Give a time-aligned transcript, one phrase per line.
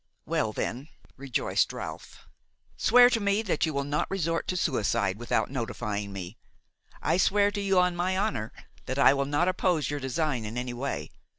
[0.25, 2.27] "Well then," rejoiced Ralph,
[2.75, 6.39] "swear to me that you will not resort to suicide without notifying me.
[7.03, 8.51] I swear to you on my honor
[8.87, 11.11] that I will not oppose your design in any way.